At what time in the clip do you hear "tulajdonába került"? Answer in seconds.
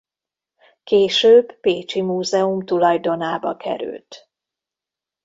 2.65-4.29